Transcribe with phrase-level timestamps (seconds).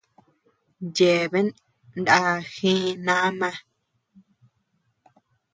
[0.95, 1.47] Yebean
[2.05, 3.49] naa jee naama.